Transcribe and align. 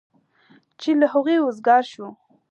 چې 0.79 0.89
له 0.99 1.05
هغوی 1.13 1.37
وزګار 1.41 1.83
شو. 1.91 2.07